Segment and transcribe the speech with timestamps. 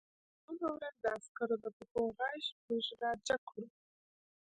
[0.43, 3.67] په درېیمه ورځ د عسکرو د پښو غږ موږ راجګ کړو